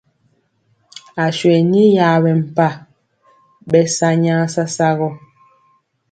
[1.25, 2.67] Aswe ni yaɓɛ mpa,
[3.69, 5.07] ɓɛ sa nyaa sasa gɔ.